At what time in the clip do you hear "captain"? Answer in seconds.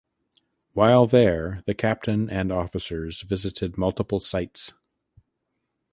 1.75-2.27